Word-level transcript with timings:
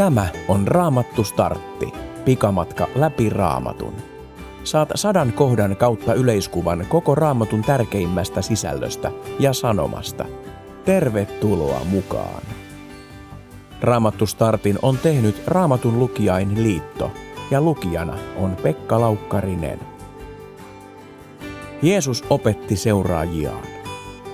Tämä 0.00 0.28
on 0.48 0.68
Raamattu 0.68 1.24
Startti, 1.24 1.92
pikamatka 2.24 2.88
läpi 2.94 3.30
Raamatun. 3.30 3.94
Saat 4.64 4.88
sadan 4.94 5.32
kohdan 5.32 5.76
kautta 5.76 6.14
yleiskuvan 6.14 6.86
koko 6.88 7.14
Raamatun 7.14 7.62
tärkeimmästä 7.62 8.42
sisällöstä 8.42 9.12
ja 9.38 9.52
sanomasta. 9.52 10.24
Tervetuloa 10.84 11.80
mukaan! 11.84 12.42
Raamattu 13.80 14.26
Startin 14.26 14.78
on 14.82 14.98
tehnyt 14.98 15.42
Raamatun 15.46 15.98
lukijain 15.98 16.62
liitto 16.62 17.10
ja 17.50 17.60
lukijana 17.60 18.18
on 18.36 18.56
Pekka 18.62 19.00
Laukkarinen. 19.00 19.80
Jeesus 21.82 22.24
opetti 22.30 22.76
seuraajiaan. 22.76 23.79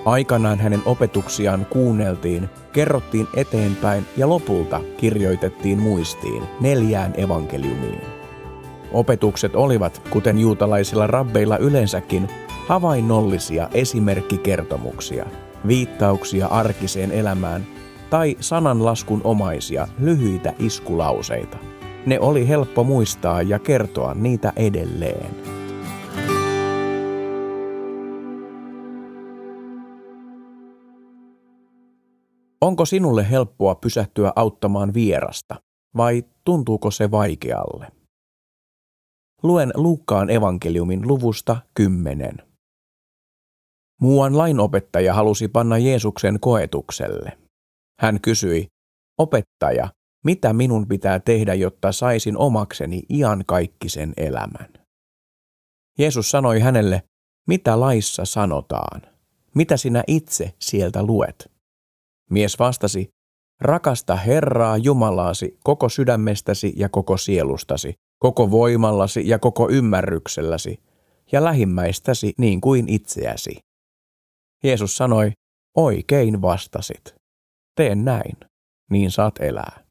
Aikanaan 0.07 0.59
hänen 0.59 0.81
opetuksiaan 0.85 1.65
kuunneltiin, 1.65 2.49
kerrottiin 2.73 3.27
eteenpäin 3.35 4.05
ja 4.17 4.29
lopulta 4.29 4.81
kirjoitettiin 4.97 5.79
muistiin 5.79 6.43
neljään 6.59 7.13
evankeliumiin. 7.17 8.01
Opetukset 8.91 9.55
olivat, 9.55 10.01
kuten 10.09 10.39
juutalaisilla 10.39 11.07
rabbeilla 11.07 11.57
yleensäkin, 11.57 12.27
havainnollisia 12.67 13.69
esimerkkikertomuksia, 13.73 15.25
viittauksia 15.67 16.47
arkiseen 16.47 17.11
elämään 17.11 17.65
tai 18.09 18.37
sananlaskun 18.39 19.21
omaisia 19.23 19.87
lyhyitä 19.99 20.53
iskulauseita. 20.59 21.57
Ne 22.05 22.19
oli 22.19 22.47
helppo 22.47 22.83
muistaa 22.83 23.41
ja 23.41 23.59
kertoa 23.59 24.13
niitä 24.13 24.53
edelleen. 24.55 25.56
Onko 32.61 32.85
sinulle 32.85 33.29
helppoa 33.29 33.75
pysähtyä 33.75 34.33
auttamaan 34.35 34.93
vierasta, 34.93 35.61
vai 35.97 36.23
tuntuuko 36.43 36.91
se 36.91 37.11
vaikealle? 37.11 37.91
Luen 39.43 39.71
Luukkaan 39.75 40.29
evankeliumin 40.29 41.07
luvusta 41.07 41.57
10. 41.73 42.37
Muuan 44.01 44.37
lainopettaja 44.37 45.13
halusi 45.13 45.47
panna 45.47 45.77
Jeesuksen 45.77 46.39
koetukselle. 46.39 47.37
Hän 48.01 48.21
kysyi, 48.21 48.67
opettaja, 49.17 49.89
mitä 50.25 50.53
minun 50.53 50.87
pitää 50.87 51.19
tehdä, 51.19 51.53
jotta 51.53 51.91
saisin 51.91 52.37
omakseni 52.37 53.01
iankaikkisen 53.09 54.13
elämän? 54.17 54.73
Jeesus 55.99 56.31
sanoi 56.31 56.59
hänelle, 56.59 57.03
mitä 57.47 57.79
laissa 57.79 58.25
sanotaan? 58.25 59.01
Mitä 59.55 59.77
sinä 59.77 60.03
itse 60.07 60.53
sieltä 60.59 61.03
luet? 61.03 61.56
Mies 62.29 62.59
vastasi, 62.59 63.09
rakasta 63.61 64.15
Herraa 64.15 64.77
Jumalaasi 64.77 65.59
koko 65.63 65.89
sydämestäsi 65.89 66.73
ja 66.75 66.89
koko 66.89 67.17
sielustasi, 67.17 67.93
koko 68.19 68.51
voimallasi 68.51 69.27
ja 69.27 69.39
koko 69.39 69.69
ymmärrykselläsi, 69.69 70.79
ja 71.31 71.43
lähimmäistäsi 71.43 72.33
niin 72.37 72.61
kuin 72.61 72.89
itseäsi. 72.89 73.59
Jeesus 74.63 74.97
sanoi, 74.97 75.31
oikein 75.77 76.41
vastasit. 76.41 77.15
Tee 77.75 77.95
näin, 77.95 78.37
niin 78.91 79.11
saat 79.11 79.35
elää. 79.39 79.83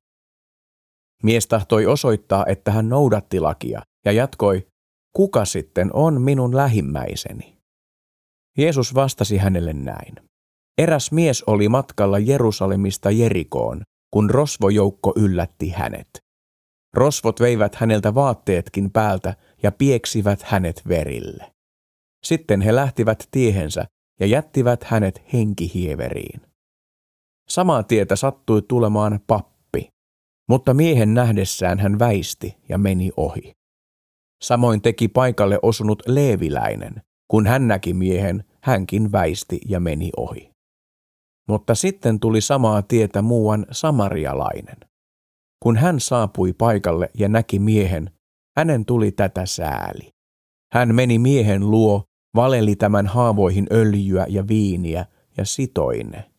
Mies 1.22 1.46
tahtoi 1.46 1.86
osoittaa, 1.86 2.46
että 2.46 2.70
hän 2.70 2.88
noudatti 2.88 3.40
lakia, 3.40 3.82
ja 4.04 4.12
jatkoi, 4.12 4.66
kuka 5.12 5.44
sitten 5.44 5.90
on 5.92 6.22
minun 6.22 6.56
lähimmäiseni? 6.56 7.56
Jeesus 8.58 8.94
vastasi 8.94 9.36
hänelle 9.36 9.72
näin. 9.72 10.14
Eräs 10.78 11.12
mies 11.12 11.42
oli 11.42 11.68
matkalla 11.68 12.18
Jerusalemista 12.18 13.10
Jerikoon, 13.10 13.82
kun 14.10 14.30
rosvojoukko 14.30 15.12
yllätti 15.16 15.70
hänet. 15.70 16.08
Rosvot 16.94 17.40
veivät 17.40 17.74
häneltä 17.74 18.14
vaatteetkin 18.14 18.90
päältä 18.90 19.36
ja 19.62 19.72
pieksivät 19.72 20.42
hänet 20.42 20.82
verille. 20.88 21.52
Sitten 22.24 22.60
he 22.60 22.74
lähtivät 22.74 23.28
tiehensä 23.30 23.84
ja 24.20 24.26
jättivät 24.26 24.84
hänet 24.84 25.22
henkihieveriin. 25.32 26.40
Samaa 27.48 27.82
tietä 27.82 28.16
sattui 28.16 28.62
tulemaan 28.62 29.20
pappi, 29.26 29.88
mutta 30.48 30.74
miehen 30.74 31.14
nähdessään 31.14 31.78
hän 31.78 31.98
väisti 31.98 32.56
ja 32.68 32.78
meni 32.78 33.10
ohi. 33.16 33.52
Samoin 34.42 34.82
teki 34.82 35.08
paikalle 35.08 35.58
osunut 35.62 36.02
leeviläinen. 36.06 37.02
Kun 37.30 37.46
hän 37.46 37.68
näki 37.68 37.94
miehen, 37.94 38.44
hänkin 38.62 39.12
väisti 39.12 39.60
ja 39.68 39.80
meni 39.80 40.10
ohi. 40.16 40.55
Mutta 41.48 41.74
sitten 41.74 42.20
tuli 42.20 42.40
samaa 42.40 42.82
tietä 42.82 43.22
muuan 43.22 43.66
samarialainen. 43.70 44.76
Kun 45.62 45.76
hän 45.76 46.00
saapui 46.00 46.52
paikalle 46.52 47.10
ja 47.18 47.28
näki 47.28 47.58
miehen, 47.58 48.10
hänen 48.56 48.84
tuli 48.84 49.12
tätä 49.12 49.46
sääli. 49.46 50.10
Hän 50.72 50.94
meni 50.94 51.18
miehen 51.18 51.70
luo, 51.70 52.04
valeli 52.34 52.76
tämän 52.76 53.06
haavoihin 53.06 53.66
öljyä 53.72 54.26
ja 54.28 54.48
viiniä 54.48 55.06
ja 55.36 55.44
sitoine. 55.44 56.30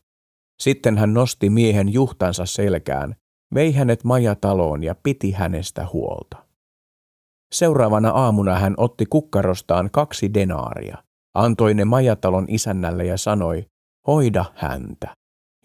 Sitten 0.62 0.98
hän 0.98 1.14
nosti 1.14 1.50
miehen 1.50 1.94
juhtansa 1.94 2.46
selkään, 2.46 3.16
vei 3.54 3.72
hänet 3.74 4.04
majataloon 4.04 4.84
ja 4.84 4.96
piti 5.04 5.32
hänestä 5.32 5.88
huolta. 5.94 6.38
Seuraavana 7.54 8.10
aamuna 8.10 8.60
hän 8.60 8.74
otti 8.78 9.06
kukkarostaan 9.06 9.90
kaksi 9.92 10.34
denaaria, 10.34 11.04
antoi 11.36 11.74
ne 11.74 11.86
majatalon 11.86 12.46
isännälle 12.48 13.06
ja 13.06 13.18
sanoi, 13.18 13.66
hoida 14.08 14.46
häntä. 14.56 15.16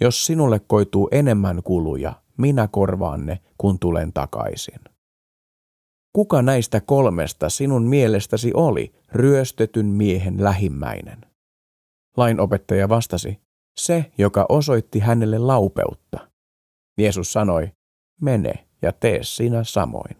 Jos 0.00 0.26
sinulle 0.26 0.60
koituu 0.60 1.08
enemmän 1.12 1.62
kuluja, 1.62 2.22
minä 2.38 2.69
korvaan 2.69 3.26
ne, 3.26 3.41
kun 3.58 3.78
tulen 3.78 4.12
takaisin. 4.12 4.80
Kuka 6.12 6.42
näistä 6.42 6.81
kolmesta 6.81 7.50
sinun 7.50 7.82
mielestäsi 7.82 8.50
oli 8.54 8.94
ryöstetyn 9.12 9.86
miehen 9.86 10.44
lähimmäinen? 10.44 11.19
Lainopettaja 12.16 12.88
vastasi, 12.88 13.41
se, 13.76 14.12
joka 14.19 14.47
osoitti 14.48 14.98
hänelle 14.98 15.38
laupeutta. 15.38 16.28
Jeesus 16.98 17.32
sanoi, 17.32 17.72
mene 18.20 18.66
ja 18.82 18.92
tee 18.92 19.19
sinä 19.22 19.64
samoin. 19.64 20.16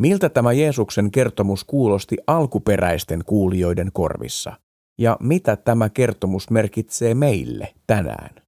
Miltä 0.00 0.28
tämä 0.28 0.52
Jeesuksen 0.52 1.10
kertomus 1.10 1.64
kuulosti 1.64 2.16
alkuperäisten 2.26 3.24
kuulijoiden 3.26 3.90
korvissa? 3.92 4.52
Ja 5.00 5.16
mitä 5.20 5.56
tämä 5.56 5.88
kertomus 5.88 6.50
merkitsee 6.50 7.14
meille 7.14 7.74
tänään? 7.86 8.42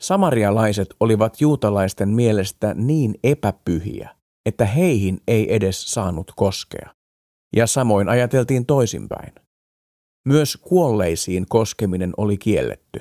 Samarialaiset 0.00 0.88
olivat 1.00 1.40
juutalaisten 1.40 2.08
mielestä 2.08 2.74
niin 2.74 3.14
epäpyhiä, 3.24 4.16
että 4.46 4.64
heihin 4.64 5.20
ei 5.28 5.54
edes 5.54 5.82
saanut 5.92 6.32
koskea. 6.36 6.94
Ja 7.56 7.66
samoin 7.66 8.08
ajateltiin 8.08 8.66
toisinpäin. 8.66 9.32
Myös 10.28 10.56
kuolleisiin 10.56 11.46
koskeminen 11.48 12.12
oli 12.16 12.38
kielletty. 12.38 13.00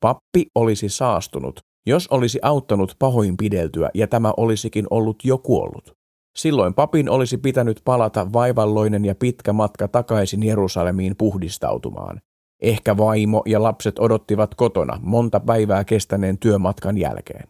Pappi 0.00 0.46
olisi 0.54 0.88
saastunut, 0.88 1.60
jos 1.86 2.08
olisi 2.08 2.38
auttanut 2.42 2.96
pahoinpideltyä 2.98 3.90
ja 3.94 4.08
tämä 4.08 4.32
olisikin 4.36 4.86
ollut 4.90 5.24
jo 5.24 5.38
kuollut. 5.38 6.01
Silloin 6.36 6.74
papin 6.74 7.10
olisi 7.10 7.38
pitänyt 7.38 7.80
palata 7.84 8.32
vaivalloinen 8.32 9.04
ja 9.04 9.14
pitkä 9.14 9.52
matka 9.52 9.88
takaisin 9.88 10.42
Jerusalemiin 10.42 11.16
puhdistautumaan. 11.16 12.20
Ehkä 12.62 12.96
vaimo 12.96 13.42
ja 13.46 13.62
lapset 13.62 13.98
odottivat 13.98 14.54
kotona 14.54 14.98
monta 15.02 15.40
päivää 15.40 15.84
kestäneen 15.84 16.38
työmatkan 16.38 16.98
jälkeen. 16.98 17.48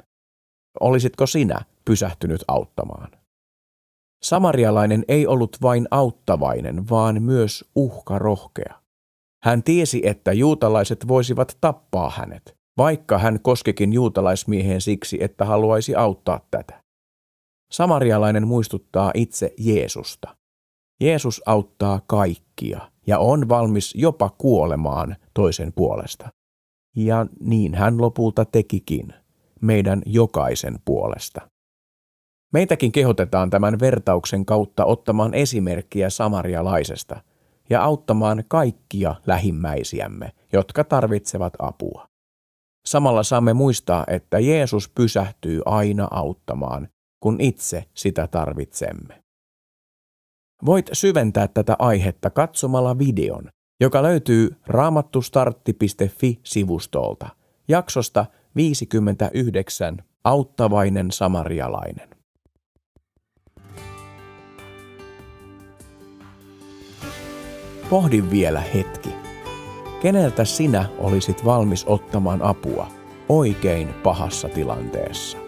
Olisitko 0.81 1.27
sinä 1.27 1.61
pysähtynyt 1.85 2.45
auttamaan? 2.49 3.11
Samarialainen 4.23 5.05
ei 5.09 5.27
ollut 5.27 5.57
vain 5.63 5.89
auttavainen, 5.91 6.89
vaan 6.91 7.23
myös 7.23 7.65
uhkarohkea. 7.75 8.75
Hän 9.45 9.63
tiesi, 9.63 10.03
että 10.05 10.33
juutalaiset 10.33 11.09
voisivat 11.09 11.59
tappaa 11.61 12.11
hänet, 12.11 12.57
vaikka 12.79 13.19
hän 13.19 13.41
koskikin 13.41 13.93
juutalaismieheen 13.93 14.81
siksi, 14.81 15.19
että 15.21 15.45
haluaisi 15.45 15.95
auttaa 15.95 16.41
tätä. 16.51 16.82
Samarialainen 17.73 18.49
muistuttaa 18.49 19.11
itse 19.15 19.55
Jeesusta. 19.59 20.37
Jeesus 21.01 21.43
auttaa 21.47 22.01
kaikkia 22.07 22.91
ja 23.07 23.19
on 23.19 23.49
valmis 23.49 23.95
jopa 23.95 24.31
kuolemaan 24.31 25.17
toisen 25.35 25.73
puolesta. 25.73 26.29
Ja 26.97 27.27
niin 27.41 27.75
hän 27.75 28.01
lopulta 28.01 28.45
tekikin, 28.45 29.15
meidän 29.61 30.03
jokaisen 30.07 30.79
puolesta. 30.85 31.41
Meitäkin 32.53 32.93
kehotetaan 32.93 33.51
tämän 33.51 33.81
vertauksen 33.81 34.47
kautta 34.47 34.85
ottamaan 34.85 35.35
esimerkkiä 35.35 36.11
samarialaisesta 36.11 37.23
ja 37.71 37.83
auttamaan 37.83 38.45
kaikkia 38.49 39.15
lähimmäisiämme, 39.27 40.33
jotka 40.53 40.85
tarvitsevat 40.85 41.55
apua. 41.59 42.07
Samalla 42.87 43.23
saamme 43.23 43.53
muistaa, 43.53 44.05
että 44.07 44.39
Jeesus 44.39 44.89
pysähtyy 44.89 45.63
aina 45.65 46.09
auttamaan 46.11 46.89
kun 47.23 47.41
itse 47.41 47.85
sitä 47.95 48.27
tarvitsemme. 48.27 49.23
Voit 50.67 50.91
syventää 50.93 51.49
tätä 51.49 51.77
aihetta 51.79 52.31
katsomalla 52.31 52.99
videon, 52.99 53.49
joka 53.81 54.03
löytyy 54.03 54.57
raamattustartti.fi-sivustolta 54.67 57.29
jaksosta 57.69 58.27
59 58.57 60.05
Auttavainen 60.25 61.11
samarialainen. 61.11 62.09
Pohdin 67.91 68.31
vielä 68.31 68.61
hetki. 68.61 69.11
Keneltä 70.03 70.45
sinä 70.45 70.89
olisit 70.99 71.45
valmis 71.45 71.85
ottamaan 71.87 72.43
apua 72.43 72.91
oikein 73.29 73.89
pahassa 74.03 74.49
tilanteessa? 74.49 75.42